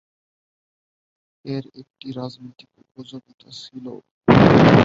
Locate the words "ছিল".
3.59-3.85